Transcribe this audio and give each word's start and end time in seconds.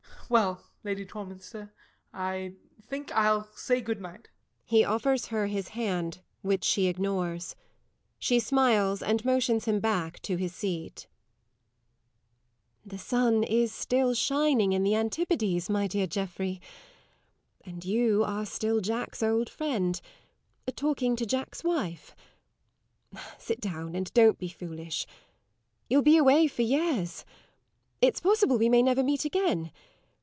Well, 0.33 0.61
Lady 0.85 1.05
Torminster, 1.05 1.73
I 2.13 2.53
think 2.81 3.11
I'll 3.13 3.49
say 3.53 3.81
good 3.81 3.99
night. 3.99 4.29
[He 4.63 4.81
offers 4.85 5.25
his 5.25 5.67
hand, 5.67 6.21
which 6.41 6.63
she 6.63 6.87
ignores. 6.87 7.53
She 8.17 8.39
smiles, 8.39 9.03
and 9.03 9.25
motions 9.25 9.65
him 9.65 9.81
back 9.81 10.21
to 10.21 10.37
his 10.37 10.55
seat. 10.55 11.07
LADY 12.85 12.89
TORMINSTER. 12.89 12.89
The 12.89 12.97
sun 12.97 13.43
is 13.43 13.73
still 13.73 14.13
shining 14.13 14.71
in 14.71 14.83
the 14.83 14.95
antipodes, 14.95 15.69
my 15.69 15.85
dear 15.85 16.07
Geoffrey, 16.07 16.61
and 17.65 17.83
you 17.83 18.23
are 18.23 18.45
still 18.45 18.79
Jack's 18.79 19.21
old 19.21 19.49
friend, 19.49 19.99
talking 20.77 21.17
to 21.17 21.25
Jack's 21.25 21.61
wife. 21.61 22.15
Sit 23.37 23.59
down, 23.59 23.95
and 23.95 24.13
don't 24.13 24.37
be 24.37 24.47
foolish. 24.47 25.05
You'll 25.89 26.01
be 26.01 26.15
away 26.15 26.47
for 26.47 26.61
years; 26.61 27.25
it's 27.99 28.21
possible 28.21 28.57
we 28.57 28.69
may 28.69 28.81
never 28.81 29.03
meet 29.03 29.25
again. 29.25 29.73